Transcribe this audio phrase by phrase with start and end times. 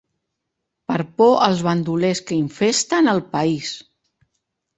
[0.91, 3.71] Per por als bandolers que infesten el país.